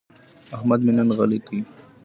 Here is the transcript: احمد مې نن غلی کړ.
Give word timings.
احمد 0.55 0.79
مې 0.85 0.91
نن 0.97 1.09
غلی 1.17 1.39
کړ. 1.47 1.55